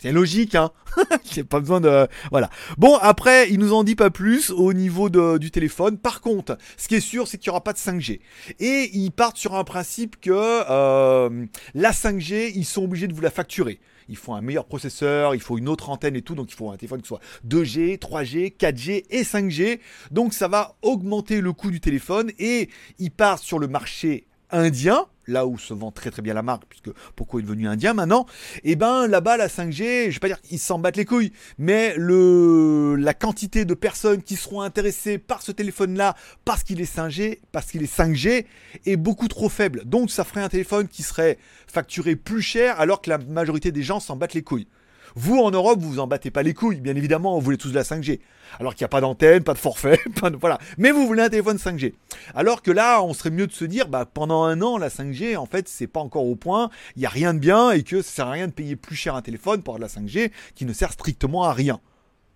C'est 0.00 0.12
logique, 0.12 0.54
hein 0.54 0.70
J'ai 1.30 1.44
pas 1.44 1.60
besoin 1.60 1.80
de... 1.80 2.08
Voilà. 2.30 2.48
Bon, 2.78 2.96
après, 2.96 3.50
il 3.50 3.58
nous 3.58 3.74
en 3.74 3.84
dit 3.84 3.96
pas 3.96 4.08
plus 4.08 4.50
au 4.50 4.72
niveau 4.72 5.10
du 5.10 5.50
téléphone. 5.50 5.98
Par 5.98 6.22
contre, 6.22 6.56
ce 6.78 6.88
qui 6.88 6.94
est 6.94 7.00
sûr, 7.00 7.28
c'est 7.28 7.36
qu'il 7.36 7.50
n'y 7.50 7.52
aura 7.52 7.62
pas 7.62 7.74
de 7.74 7.78
5G. 7.78 8.20
Et 8.60 8.90
ils 8.94 9.10
partent 9.10 9.36
sur 9.36 9.54
un 9.54 9.64
principe 9.64 10.18
que 10.18 10.30
euh, 10.30 11.46
la 11.74 11.90
5G, 11.92 12.52
ils 12.54 12.64
sont 12.64 12.84
obligés 12.84 13.08
de 13.08 13.14
vous 13.14 13.20
la 13.20 13.30
facturer 13.30 13.78
il 14.10 14.16
faut 14.16 14.34
un 14.34 14.40
meilleur 14.40 14.66
processeur, 14.66 15.34
il 15.36 15.40
faut 15.40 15.56
une 15.56 15.68
autre 15.68 15.88
antenne 15.88 16.16
et 16.16 16.22
tout, 16.22 16.34
donc 16.34 16.50
il 16.50 16.56
faut 16.56 16.70
un 16.70 16.76
téléphone 16.76 17.00
qui 17.00 17.06
soit 17.06 17.20
2G, 17.46 17.96
3G, 17.98 18.56
4G 18.56 19.04
et 19.08 19.22
5G. 19.22 19.78
Donc 20.10 20.34
ça 20.34 20.48
va 20.48 20.74
augmenter 20.82 21.40
le 21.40 21.52
coût 21.52 21.70
du 21.70 21.80
téléphone 21.80 22.32
et 22.38 22.68
il 22.98 23.12
part 23.12 23.38
sur 23.38 23.60
le 23.60 23.68
marché 23.68 24.26
indien, 24.52 25.06
là 25.26 25.46
où 25.46 25.58
se 25.58 25.72
vend 25.72 25.90
très 25.90 26.10
très 26.10 26.22
bien 26.22 26.34
la 26.34 26.42
marque, 26.42 26.64
puisque 26.68 26.90
pourquoi 27.16 27.40
est 27.40 27.42
devenu 27.42 27.68
indien 27.68 27.94
maintenant, 27.94 28.26
et 28.64 28.72
eh 28.72 28.76
ben 28.76 29.06
là-bas 29.06 29.36
la 29.36 29.48
5G, 29.48 30.10
je 30.10 30.14
vais 30.14 30.18
pas 30.18 30.28
dire 30.28 30.40
qu'ils 30.40 30.58
s'en 30.58 30.78
battent 30.78 30.96
les 30.96 31.04
couilles, 31.04 31.32
mais 31.58 31.94
le 31.96 32.96
la 32.96 33.14
quantité 33.14 33.64
de 33.64 33.74
personnes 33.74 34.22
qui 34.22 34.36
seront 34.36 34.60
intéressées 34.62 35.18
par 35.18 35.42
ce 35.42 35.52
téléphone-là 35.52 36.16
parce 36.44 36.62
qu'il 36.62 36.80
est 36.80 36.96
5G, 36.96 37.38
parce 37.52 37.66
qu'il 37.66 37.82
est 37.82 37.96
5G, 37.96 38.44
est 38.86 38.96
beaucoup 38.96 39.28
trop 39.28 39.48
faible. 39.48 39.82
Donc 39.84 40.10
ça 40.10 40.24
ferait 40.24 40.42
un 40.42 40.48
téléphone 40.48 40.88
qui 40.88 41.02
serait 41.02 41.38
facturé 41.66 42.16
plus 42.16 42.42
cher 42.42 42.80
alors 42.80 43.00
que 43.00 43.10
la 43.10 43.18
majorité 43.18 43.72
des 43.72 43.82
gens 43.82 44.00
s'en 44.00 44.16
battent 44.16 44.34
les 44.34 44.42
couilles. 44.42 44.66
Vous, 45.14 45.38
en 45.38 45.50
Europe, 45.50 45.80
vous 45.80 45.90
vous 45.90 45.98
en 45.98 46.06
battez 46.06 46.30
pas 46.30 46.42
les 46.42 46.54
couilles. 46.54 46.80
Bien 46.80 46.96
évidemment, 46.96 47.34
vous 47.34 47.40
voulez 47.40 47.56
tous 47.56 47.70
de 47.70 47.74
la 47.74 47.82
5G. 47.82 48.20
Alors 48.58 48.74
qu'il 48.74 48.82
n'y 48.84 48.86
a 48.86 48.88
pas 48.88 49.00
d'antenne, 49.00 49.42
pas 49.42 49.54
de 49.54 49.58
forfait, 49.58 50.00
voilà. 50.40 50.58
Mais 50.76 50.90
vous 50.90 51.06
voulez 51.06 51.22
un 51.22 51.28
téléphone 51.28 51.56
5G. 51.56 51.94
Alors 52.34 52.62
que 52.62 52.70
là, 52.70 53.02
on 53.02 53.14
serait 53.14 53.30
mieux 53.30 53.46
de 53.46 53.52
se 53.52 53.64
dire, 53.64 53.88
bah, 53.88 54.06
pendant 54.12 54.42
un 54.42 54.60
an, 54.62 54.76
la 54.78 54.88
5G, 54.88 55.36
en 55.36 55.46
fait, 55.46 55.68
c'est 55.68 55.86
pas 55.86 56.00
encore 56.00 56.26
au 56.26 56.36
point. 56.36 56.70
Il 56.96 57.00
n'y 57.00 57.06
a 57.06 57.10
rien 57.10 57.34
de 57.34 57.38
bien 57.38 57.70
et 57.70 57.82
que 57.82 58.02
ça 58.02 58.10
sert 58.10 58.26
à 58.26 58.32
rien 58.32 58.48
de 58.48 58.52
payer 58.52 58.76
plus 58.76 58.96
cher 58.96 59.14
un 59.14 59.22
téléphone 59.22 59.62
pour 59.62 59.76
de 59.76 59.80
la 59.80 59.88
5G 59.88 60.30
qui 60.54 60.64
ne 60.64 60.72
sert 60.72 60.92
strictement 60.92 61.44
à 61.44 61.52
rien. 61.52 61.80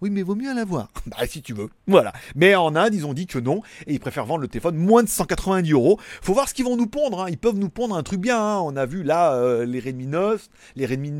Oui, 0.04 0.10
mais 0.10 0.22
vaut 0.22 0.34
mieux 0.34 0.50
en 0.50 0.56
avoir. 0.58 0.88
Bah, 1.06 1.26
si 1.26 1.40
tu 1.40 1.54
veux. 1.54 1.70
Voilà. 1.86 2.12
Mais 2.34 2.54
en 2.54 2.76
Inde, 2.76 2.94
ils 2.94 3.06
ont 3.06 3.14
dit 3.14 3.26
que 3.26 3.38
non. 3.38 3.62
Et 3.86 3.94
ils 3.94 4.00
préfèrent 4.00 4.26
vendre 4.26 4.40
le 4.40 4.48
téléphone 4.48 4.76
moins 4.76 5.02
de 5.02 5.08
190 5.08 5.72
euros. 5.72 5.98
Faut 6.20 6.34
voir 6.34 6.48
ce 6.48 6.54
qu'ils 6.54 6.64
vont 6.66 6.76
nous 6.76 6.86
pondre. 6.86 7.22
Hein. 7.22 7.26
Ils 7.30 7.38
peuvent 7.38 7.56
nous 7.56 7.70
pondre 7.70 7.96
un 7.96 8.02
truc 8.02 8.20
bien. 8.20 8.38
Hein. 8.38 8.60
On 8.64 8.76
a 8.76 8.84
vu 8.84 9.02
là 9.02 9.64
les 9.64 9.80
Redmi 9.80 10.06
9, 10.06 10.48
les 10.76 10.84
Redmi, 10.84 11.10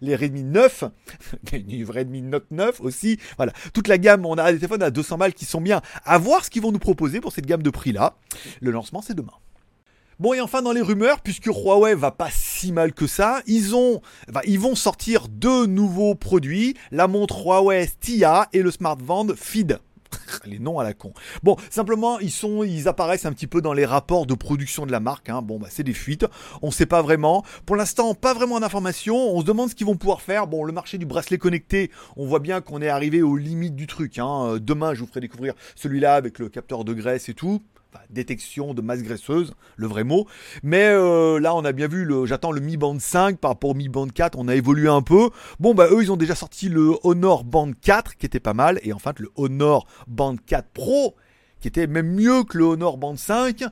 les 0.00 0.16
Redmi 0.16 0.44
9, 0.44 0.84
les 1.52 1.84
Redmi 1.84 2.22
Note 2.22 2.46
9 2.50 2.76
aussi. 2.80 3.18
Voilà. 3.36 3.52
Toute 3.72 3.88
la 3.88 3.98
gamme, 3.98 4.24
on 4.26 4.34
a 4.34 4.52
des 4.52 4.58
téléphones 4.58 4.82
à 4.82 4.90
200 4.90 5.18
balles 5.18 5.34
qui 5.34 5.44
sont 5.44 5.60
bien. 5.60 5.80
À 6.04 6.18
voir 6.18 6.44
ce 6.44 6.50
qu'ils 6.50 6.62
vont 6.62 6.72
nous 6.72 6.78
proposer 6.78 7.20
pour 7.20 7.32
cette 7.32 7.46
gamme 7.46 7.62
de 7.62 7.70
prix 7.70 7.92
là. 7.92 8.14
Le 8.60 8.70
lancement, 8.70 9.02
c'est 9.02 9.14
demain. 9.14 9.32
Bon 10.18 10.32
et 10.32 10.40
enfin 10.40 10.62
dans 10.62 10.72
les 10.72 10.80
rumeurs, 10.80 11.20
puisque 11.20 11.46
Huawei 11.46 11.94
va 11.94 12.10
pas 12.10 12.30
si 12.56 12.72
mal 12.72 12.92
que 12.92 13.06
ça, 13.06 13.42
ils 13.46 13.76
ont, 13.76 14.00
ils 14.46 14.58
vont 14.58 14.74
sortir 14.74 15.28
deux 15.28 15.66
nouveaux 15.66 16.14
produits, 16.14 16.74
la 16.90 17.06
montre 17.06 17.44
Huawei 17.44 17.86
Tia 18.00 18.48
et 18.52 18.62
le 18.62 18.70
smartphone 18.70 19.34
Feed. 19.36 19.78
les 20.46 20.58
noms 20.58 20.78
à 20.78 20.84
la 20.84 20.94
con. 20.94 21.12
Bon, 21.42 21.56
simplement, 21.68 22.18
ils 22.18 22.30
sont, 22.30 22.62
ils 22.62 22.88
apparaissent 22.88 23.26
un 23.26 23.32
petit 23.32 23.46
peu 23.46 23.60
dans 23.60 23.74
les 23.74 23.84
rapports 23.84 24.26
de 24.26 24.34
production 24.34 24.86
de 24.86 24.92
la 24.92 25.00
marque. 25.00 25.28
Hein. 25.28 25.42
Bon, 25.42 25.58
bah, 25.58 25.68
c'est 25.70 25.82
des 25.82 25.92
fuites. 25.92 26.24
On 26.62 26.70
sait 26.70 26.86
pas 26.86 27.02
vraiment. 27.02 27.44
Pour 27.66 27.76
l'instant, 27.76 28.14
pas 28.14 28.32
vraiment 28.32 28.58
d'informations. 28.58 29.16
On 29.16 29.40
se 29.40 29.46
demande 29.46 29.68
ce 29.68 29.74
qu'ils 29.74 29.86
vont 29.86 29.96
pouvoir 29.96 30.22
faire. 30.22 30.46
Bon, 30.46 30.64
le 30.64 30.72
marché 30.72 30.96
du 30.96 31.04
bracelet 31.04 31.38
connecté, 31.38 31.90
on 32.16 32.26
voit 32.26 32.40
bien 32.40 32.62
qu'on 32.62 32.80
est 32.80 32.88
arrivé 32.88 33.22
aux 33.22 33.36
limites 33.36 33.76
du 33.76 33.86
truc. 33.86 34.18
Hein. 34.18 34.56
Demain, 34.60 34.94
je 34.94 35.00
vous 35.00 35.06
ferai 35.06 35.20
découvrir 35.20 35.54
celui-là 35.74 36.14
avec 36.14 36.38
le 36.38 36.48
capteur 36.48 36.84
de 36.84 36.94
graisse 36.94 37.28
et 37.28 37.34
tout 37.34 37.60
détection 38.10 38.74
de 38.74 38.82
masse 38.82 39.02
graisseuse, 39.02 39.54
le 39.76 39.86
vrai 39.86 40.04
mot. 40.04 40.26
Mais 40.62 40.86
euh, 40.86 41.38
là, 41.38 41.54
on 41.54 41.64
a 41.64 41.72
bien 41.72 41.88
vu, 41.88 42.04
le, 42.04 42.26
j'attends 42.26 42.52
le 42.52 42.60
Mi 42.60 42.76
Band 42.76 42.98
5 42.98 43.38
par 43.38 43.52
rapport 43.52 43.70
au 43.70 43.74
Mi 43.74 43.88
Band 43.88 44.08
4, 44.08 44.38
on 44.38 44.48
a 44.48 44.54
évolué 44.54 44.88
un 44.88 45.02
peu. 45.02 45.30
Bon, 45.60 45.74
bah 45.74 45.88
eux, 45.90 46.02
ils 46.02 46.12
ont 46.12 46.16
déjà 46.16 46.34
sorti 46.34 46.68
le 46.68 46.94
Honor 47.02 47.44
Band 47.44 47.70
4 47.80 48.16
qui 48.16 48.26
était 48.26 48.40
pas 48.40 48.54
mal, 48.54 48.80
et 48.82 48.92
enfin 48.92 49.12
le 49.18 49.30
Honor 49.36 49.86
Band 50.06 50.36
4 50.46 50.68
Pro 50.72 51.14
qui 51.60 51.68
était 51.68 51.86
même 51.86 52.14
mieux 52.14 52.44
que 52.44 52.58
le 52.58 52.64
Honor 52.64 52.98
Band 52.98 53.16
5. 53.16 53.64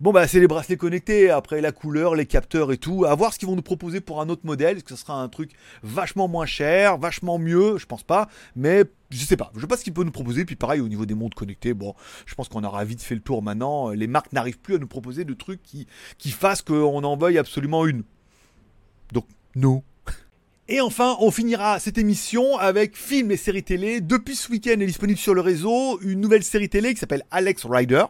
Bon 0.00 0.12
bah 0.12 0.26
c'est 0.26 0.40
les 0.40 0.48
bracelets 0.48 0.76
connectés, 0.76 1.30
après 1.30 1.60
la 1.60 1.70
couleur, 1.70 2.16
les 2.16 2.26
capteurs 2.26 2.72
et 2.72 2.78
tout, 2.78 3.04
à 3.04 3.14
voir 3.14 3.32
ce 3.32 3.38
qu'ils 3.38 3.46
vont 3.46 3.54
nous 3.54 3.62
proposer 3.62 4.00
pour 4.00 4.20
un 4.20 4.28
autre 4.28 4.44
modèle, 4.44 4.76
est-ce 4.76 4.84
que 4.84 4.96
ce 4.96 5.00
sera 5.00 5.22
un 5.22 5.28
truc 5.28 5.52
vachement 5.84 6.26
moins 6.26 6.46
cher, 6.46 6.98
vachement 6.98 7.38
mieux, 7.38 7.78
je 7.78 7.86
pense 7.86 8.02
pas, 8.02 8.28
mais 8.56 8.82
je 9.10 9.24
sais 9.24 9.36
pas, 9.36 9.52
je 9.54 9.60
sais 9.60 9.66
pas 9.68 9.76
ce 9.76 9.84
qu'ils 9.84 9.94
peuvent 9.94 10.04
nous 10.04 10.10
proposer, 10.10 10.44
puis 10.44 10.56
pareil 10.56 10.80
au 10.80 10.88
niveau 10.88 11.06
des 11.06 11.14
montres 11.14 11.36
connectées, 11.36 11.74
bon, 11.74 11.94
je 12.26 12.34
pense 12.34 12.48
qu'on 12.48 12.64
aura 12.64 12.84
vite 12.84 13.02
fait 13.02 13.14
le 13.14 13.20
tour 13.20 13.40
maintenant, 13.40 13.90
les 13.90 14.08
marques 14.08 14.32
n'arrivent 14.32 14.58
plus 14.58 14.74
à 14.74 14.78
nous 14.78 14.88
proposer 14.88 15.24
de 15.24 15.32
trucs 15.32 15.62
qui, 15.62 15.86
qui 16.18 16.30
fassent 16.30 16.62
qu'on 16.62 17.04
en 17.04 17.16
veuille 17.16 17.38
absolument 17.38 17.86
une. 17.86 18.02
Donc, 19.12 19.26
non. 19.54 19.84
Et 20.66 20.80
enfin, 20.80 21.16
on 21.20 21.30
finira 21.30 21.78
cette 21.78 21.98
émission 21.98 22.56
avec 22.56 22.96
films 22.96 23.30
et 23.30 23.36
séries 23.36 23.62
télé. 23.62 24.00
Depuis 24.00 24.34
ce 24.34 24.50
week-end 24.50 24.80
est 24.80 24.86
disponible 24.86 25.18
sur 25.18 25.34
le 25.34 25.42
réseau 25.42 26.00
une 26.00 26.22
nouvelle 26.22 26.42
série 26.42 26.70
télé 26.70 26.94
qui 26.94 27.00
s'appelle 27.00 27.22
Alex 27.30 27.66
Rider. 27.66 28.04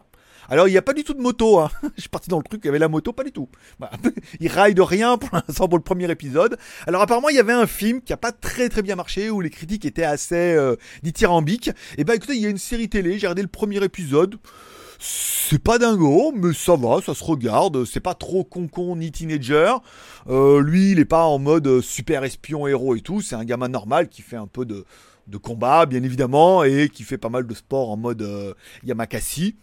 Alors, 0.47 0.69
il 0.69 0.71
n'y 0.71 0.77
a 0.77 0.81
pas 0.81 0.93
du 0.93 1.03
tout 1.03 1.13
de 1.13 1.19
moto. 1.19 1.59
Hein. 1.59 1.69
Je 1.97 2.01
suis 2.01 2.09
parti 2.09 2.29
dans 2.29 2.37
le 2.37 2.43
truc, 2.43 2.61
il 2.63 2.67
y 2.67 2.69
avait 2.69 2.79
la 2.79 2.87
moto, 2.87 3.11
pas 3.11 3.25
du 3.25 3.33
tout. 3.33 3.49
Bah, 3.77 3.91
il 4.39 4.47
ride 4.47 4.79
rien 4.79 5.17
pour 5.17 5.31
l'instant 5.33 5.67
pour 5.67 5.77
le 5.77 5.83
premier 5.83 6.09
épisode. 6.09 6.57
Alors, 6.87 7.01
apparemment, 7.01 7.27
il 7.27 7.35
y 7.35 7.39
avait 7.39 7.51
un 7.51 7.67
film 7.67 8.01
qui 8.01 8.13
a 8.13 8.17
pas 8.17 8.31
très 8.31 8.69
très 8.69 8.81
bien 8.81 8.95
marché, 8.95 9.29
où 9.29 9.41
les 9.41 9.49
critiques 9.49 9.83
étaient 9.83 10.03
assez 10.03 10.53
euh, 10.53 10.77
dithyrambiques. 11.03 11.71
Et 11.97 12.05
bah, 12.05 12.15
écoutez, 12.15 12.35
il 12.35 12.41
y 12.41 12.45
a 12.45 12.49
une 12.49 12.57
série 12.57 12.87
télé, 12.87 13.19
j'ai 13.19 13.27
regardé 13.27 13.41
le 13.41 13.49
premier 13.49 13.83
épisode. 13.83 14.37
C'est 14.99 15.61
pas 15.61 15.77
dingo, 15.77 16.33
mais 16.35 16.53
ça 16.53 16.75
va, 16.75 17.01
ça 17.01 17.13
se 17.13 17.23
regarde. 17.23 17.85
C'est 17.85 17.99
pas 17.99 18.13
trop 18.13 18.43
con-con 18.43 18.95
ni 18.95 19.11
teenager. 19.11 19.73
Euh, 20.27 20.61
lui, 20.61 20.91
il 20.91 20.99
est 20.99 21.05
pas 21.05 21.25
en 21.25 21.39
mode 21.39 21.81
super 21.81 22.23
espion 22.23 22.67
héros 22.67 22.95
et 22.95 23.01
tout. 23.01 23.21
C'est 23.21 23.35
un 23.35 23.45
gamin 23.45 23.67
normal 23.67 24.09
qui 24.09 24.21
fait 24.21 24.37
un 24.37 24.47
peu 24.47 24.65
de, 24.65 24.85
de 25.27 25.37
combat, 25.37 25.85
bien 25.85 26.03
évidemment, 26.03 26.63
et 26.63 26.89
qui 26.89 27.03
fait 27.03 27.17
pas 27.17 27.29
mal 27.29 27.47
de 27.47 27.53
sport 27.53 27.89
en 27.89 27.97
mode 27.97 28.21
euh, 28.21 28.53
Yamakasi. 28.83 29.55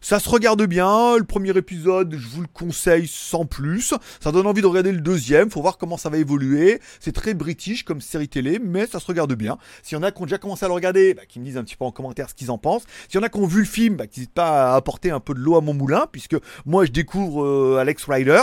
Ça 0.00 0.20
se 0.20 0.28
regarde 0.28 0.62
bien, 0.62 1.16
le 1.18 1.24
premier 1.24 1.56
épisode, 1.56 2.14
je 2.16 2.28
vous 2.28 2.40
le 2.40 2.48
conseille 2.52 3.08
sans 3.08 3.44
plus. 3.44 3.94
Ça 4.20 4.32
donne 4.32 4.46
envie 4.46 4.62
de 4.62 4.66
regarder 4.66 4.92
le 4.92 5.00
deuxième, 5.00 5.50
faut 5.50 5.60
voir 5.60 5.76
comment 5.76 5.96
ça 5.96 6.08
va 6.08 6.18
évoluer. 6.18 6.80
C'est 7.00 7.12
très 7.12 7.34
british 7.34 7.82
comme 7.82 8.00
série 8.00 8.28
télé, 8.28 8.58
mais 8.62 8.86
ça 8.86 9.00
se 9.00 9.06
regarde 9.06 9.34
bien. 9.34 9.58
S'il 9.82 9.96
y 9.96 9.98
en 9.98 10.02
a 10.02 10.12
qui 10.12 10.22
ont 10.22 10.26
déjà 10.26 10.38
commencé 10.38 10.64
à 10.64 10.68
le 10.68 10.74
regarder, 10.74 11.14
bah, 11.14 11.22
qui 11.28 11.40
me 11.40 11.44
disent 11.44 11.58
un 11.58 11.64
petit 11.64 11.76
peu 11.76 11.84
en 11.84 11.92
commentaire 11.92 12.30
ce 12.30 12.34
qu'ils 12.34 12.50
en 12.50 12.58
pensent. 12.58 12.84
S'il 13.08 13.16
y 13.16 13.22
en 13.22 13.26
a 13.26 13.28
qui 13.28 13.38
ont 13.38 13.46
vu 13.46 13.60
le 13.60 13.66
film, 13.66 13.96
bah, 13.96 14.04
n'hésitent 14.04 14.32
pas 14.32 14.72
à 14.72 14.76
apporter 14.76 15.10
un 15.10 15.20
peu 15.20 15.34
de 15.34 15.40
l'eau 15.40 15.56
à 15.56 15.60
mon 15.60 15.74
moulin, 15.74 16.06
puisque 16.10 16.36
moi 16.64 16.84
je 16.84 16.92
découvre 16.92 17.44
euh, 17.44 17.78
Alex 17.78 18.04
Rider, 18.04 18.42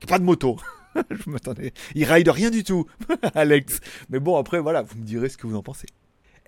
qui 0.00 0.06
n'a 0.06 0.10
pas 0.10 0.18
de 0.18 0.24
moto. 0.24 0.56
je 1.10 1.30
m'attendais. 1.30 1.72
Il 1.94 2.04
ride 2.04 2.28
rien 2.28 2.50
du 2.50 2.64
tout, 2.64 2.86
Alex. 3.34 3.80
Mais 4.10 4.20
bon, 4.20 4.36
après, 4.36 4.60
voilà, 4.60 4.82
vous 4.82 4.96
me 4.98 5.04
direz 5.04 5.28
ce 5.28 5.36
que 5.36 5.46
vous 5.46 5.56
en 5.56 5.62
pensez. 5.62 5.86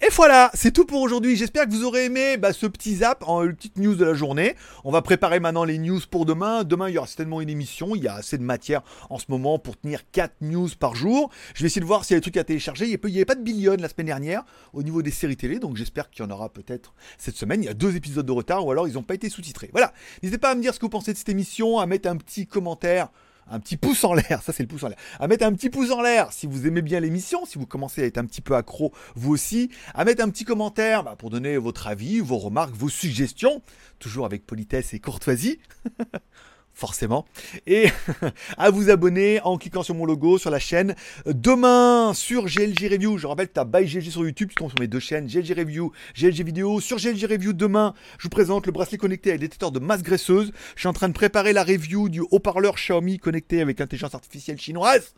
Et 0.03 0.11
voilà, 0.12 0.50
c'est 0.53 0.73
tout 0.73 0.85
pour 0.85 1.00
aujourd'hui. 1.00 1.37
J'espère 1.37 1.65
que 1.65 1.71
vous 1.71 1.83
aurez 1.83 2.05
aimé 2.05 2.37
bah, 2.37 2.53
ce 2.53 2.67
petit 2.67 2.97
zap, 2.97 3.25
en 3.26 3.43
une 3.45 3.55
petite 3.55 3.79
news 3.79 3.95
de 3.95 4.05
la 4.05 4.12
journée. 4.12 4.55
On 4.85 4.93
va 4.93 5.00
préparer 5.00 5.41
maintenant 5.41 5.65
les 5.65 5.79
news 5.79 6.00
pour 6.11 6.26
demain. 6.26 6.65
Demain, 6.65 6.91
il 6.91 6.97
y 6.97 6.99
aura 6.99 7.07
certainement 7.07 7.41
une 7.41 7.49
émission. 7.49 7.97
Il 7.97 8.03
y 8.03 8.09
a 8.09 8.12
assez 8.12 8.37
de 8.37 8.43
matière 8.43 8.83
en 9.09 9.19
ce 9.19 9.25
moment 9.31 9.59
pour 9.59 9.79
tenir 9.79 10.03
4 10.12 10.35
news 10.43 10.69
par 10.79 10.95
jour. 10.95 11.31
Je 11.55 11.62
vais 11.62 11.69
essayer 11.69 11.81
de 11.81 11.87
voir 11.87 12.05
s'il 12.05 12.12
y 12.12 12.17
a 12.17 12.19
des 12.19 12.23
trucs 12.23 12.37
à 12.37 12.45
télécharger. 12.45 12.85
Il 12.85 13.00
n'y 13.11 13.17
avait 13.17 13.25
pas 13.25 13.37
de 13.37 13.43
billion 13.43 13.75
la 13.79 13.88
semaine 13.88 14.09
dernière 14.09 14.45
au 14.75 14.83
niveau 14.83 15.00
des 15.00 15.11
séries 15.11 15.38
télé, 15.38 15.59
donc 15.59 15.76
j'espère 15.79 16.11
qu'il 16.11 16.23
y 16.23 16.29
en 16.29 16.31
aura 16.31 16.50
peut-être 16.50 16.93
cette 17.17 17.37
semaine. 17.37 17.62
Il 17.62 17.67
y 17.67 17.71
a 17.71 17.75
deux 17.75 17.97
épisodes 17.97 18.26
de 18.26 18.33
retard 18.33 18.67
ou 18.67 18.71
alors 18.71 18.87
ils 18.87 18.95
n'ont 18.95 19.03
pas 19.03 19.15
été 19.15 19.31
sous-titrés. 19.31 19.71
Voilà. 19.73 19.95
N'hésitez 20.23 20.37
pas 20.37 20.50
à 20.50 20.55
me 20.55 20.61
dire 20.61 20.75
ce 20.75 20.79
que 20.79 20.85
vous 20.85 20.91
pensez 20.91 21.15
de 21.15 21.19
cette 21.19 21.31
émission, 21.31 21.79
à 21.79 21.87
mettre 21.87 22.07
un 22.07 22.19
petit 22.19 22.47
commentaire 22.47 23.09
un 23.50 23.61
petit 23.61 23.76
pouce 23.76 24.05
en 24.05 24.15
l'air, 24.15 24.43
ça 24.43 24.53
c'est 24.53 24.62
le 24.62 24.69
pouce 24.69 24.83
en 24.83 24.88
l'air, 24.88 24.99
à 25.21 25.29
mettre 25.29 25.45
un 25.45 25.53
petit 25.53 25.71
pouce 25.71 25.91
en 25.91 26.03
l'air 26.03 26.33
si 26.33 26.47
vous 26.47 26.67
aimez 26.67 26.83
bien 26.83 27.00
l'émission, 27.00 27.45
si 27.45 27.59
vous 27.59 27.67
commencez 27.67 28.03
à 28.03 28.07
être 28.07 28.19
un 28.19 28.25
petit 28.25 28.41
peu 28.41 28.57
accro 28.57 28.93
vous 29.15 29.33
aussi, 29.33 29.71
à 29.95 30.05
mettre 30.05 30.23
un 30.23 30.31
petit 30.31 30.45
commentaire 30.45 31.05
bah, 31.05 31.17
pour 31.17 31.31
donner 31.31 31.57
votre 31.57 31.87
avis, 31.87 32.21
vos 32.21 32.38
remarques, 32.38 32.75
vos 32.75 32.88
suggestions, 32.88 33.62
toujours 33.99 34.26
avec 34.26 34.47
politesse 34.47 34.95
et 34.95 35.00
courtoisie. 35.00 35.59
forcément. 36.76 37.25
Et 37.66 37.88
à 38.59 38.71
vous 38.71 38.90
abonner 38.90 39.40
en 39.40 39.56
cliquant 39.56 39.83
sur 39.83 39.95
mon 39.95 40.04
logo 40.04 40.38
sur 40.38 40.50
la 40.50 40.59
chaîne. 40.59 40.95
Demain 41.25 42.12
sur 42.14 42.45
GLG 42.45 42.92
Review, 42.92 43.18
je 43.18 43.26
rappelle 43.26 43.50
tu 43.50 43.59
as 43.59 43.64
By 43.64 43.87
GLG 43.87 44.11
sur 44.11 44.25
YouTube, 44.25 44.50
tu 44.54 44.62
sur 44.68 44.78
mes 44.78 44.87
deux 44.87 45.00
chaînes, 45.00 45.26
GLG 45.26 45.59
Review, 45.59 45.90
GLG 46.14 46.45
Vidéo. 46.45 46.80
Sur 46.80 46.99
GLG 46.99 47.25
Review, 47.25 47.54
demain, 47.54 47.95
je 48.18 48.25
vous 48.25 48.28
présente 48.28 48.66
le 48.66 48.73
bracelet 48.73 48.99
connecté 48.99 49.30
avec 49.30 49.40
détecteur 49.40 49.73
de 49.73 49.78
masse 49.78 50.02
graisseuse. 50.02 50.52
Je 50.75 50.80
suis 50.80 50.88
en 50.88 50.92
train 50.92 51.09
de 51.09 51.14
préparer 51.14 51.54
la 51.54 51.64
review 51.64 52.11
du 52.11 52.21
haut-parleur 52.30 52.75
Xiaomi 52.75 53.18
connecté 53.18 53.62
avec 53.62 53.80
intelligence 53.80 54.14
artificielle 54.14 54.61
chinoise. 54.61 55.14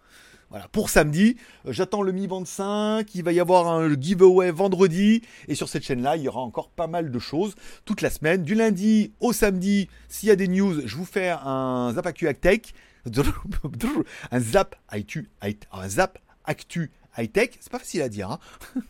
Voilà, 0.51 0.67
pour 0.69 0.89
samedi, 0.89 1.37
euh, 1.67 1.73
j'attends 1.73 2.01
le 2.01 2.11
Mi 2.11 2.27
Band 2.27 2.47
5, 2.47 3.15
il 3.15 3.23
va 3.23 3.33
y 3.33 3.41
avoir 3.41 3.69
un 3.69 4.01
giveaway 4.01 4.51
vendredi, 4.51 5.21
et 5.47 5.55
sur 5.55 5.69
cette 5.69 5.85
chaîne-là, 5.85 6.17
il 6.17 6.23
y 6.23 6.29
aura 6.29 6.41
encore 6.41 6.71
pas 6.71 6.87
mal 6.87 7.11
de 7.11 7.19
choses 7.19 7.55
toute 7.85 8.01
la 8.01 8.09
semaine. 8.09 8.45
Du 8.45 8.55
lundi 8.55 9.13
au 9.21 9.35
samedi, 9.35 9.89
s'il 10.09 10.31
y 10.31 10.33
a 10.33 10.37
des 10.37 10.49
news, 10.49 10.87
je 10.87 10.97
vous 10.97 11.05
fais 11.05 11.29
un 11.29 11.93
Zap 11.95 12.07
Actu 12.07 12.35
Tech, 12.41 12.61
un 14.31 14.41
Zap 14.41 14.77
Actu, 14.89 15.29
un 15.43 15.89
Zap 15.89 16.19
Actu 16.45 16.93
High 17.19 17.31
Tech, 17.31 17.51
c'est 17.61 17.71
pas 17.73 17.79
facile 17.79 18.03
à 18.03 18.09
dire, 18.09 18.31
hein 18.31 18.39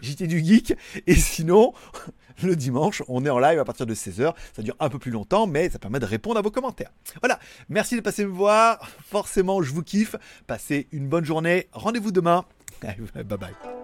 JT 0.00 0.26
du 0.26 0.44
Geek, 0.44 0.74
et 1.06 1.14
sinon, 1.14 1.72
le 2.42 2.56
dimanche, 2.56 3.02
on 3.08 3.24
est 3.24 3.30
en 3.30 3.38
live 3.38 3.58
à 3.58 3.64
partir 3.64 3.86
de 3.86 3.94
16h. 3.94 4.34
Ça 4.54 4.62
dure 4.62 4.76
un 4.80 4.88
peu 4.88 4.98
plus 4.98 5.10
longtemps, 5.10 5.46
mais 5.46 5.68
ça 5.70 5.78
permet 5.78 6.00
de 6.00 6.06
répondre 6.06 6.38
à 6.38 6.42
vos 6.42 6.50
commentaires. 6.50 6.92
Voilà, 7.20 7.38
merci 7.68 7.96
de 7.96 8.00
passer 8.00 8.24
me 8.24 8.30
voir. 8.30 8.88
Forcément, 9.04 9.62
je 9.62 9.72
vous 9.72 9.82
kiffe. 9.82 10.16
Passez 10.46 10.88
une 10.92 11.08
bonne 11.08 11.24
journée. 11.24 11.68
Rendez-vous 11.72 12.12
demain. 12.12 12.44
bye 12.82 13.24
bye. 13.24 13.83